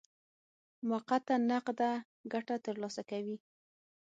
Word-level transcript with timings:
موقته 0.89 1.35
نقده 1.49 1.91
ګټه 2.33 2.55
ترلاسه 2.65 3.01
کوي. 3.09 3.37